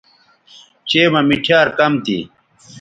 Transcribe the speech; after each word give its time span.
چئے 0.89 1.03
مہ 1.13 1.21
مِٹھیار 1.27 1.67
کم 1.77 1.93
تھی 2.03 2.17